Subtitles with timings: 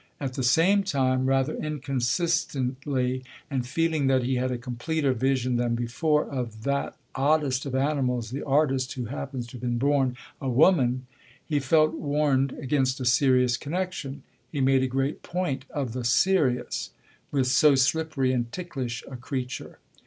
[0.19, 5.75] At the same time, rather inconsistently and feeling that he had a completer vision than
[5.75, 10.49] before of that oddest of animals the artist who happens to have been born a
[10.49, 11.05] woman,
[11.45, 16.89] he felt warned against a serious connexion he made a great point of the "serious"
[17.29, 19.77] with so slippery and ticklish a creature.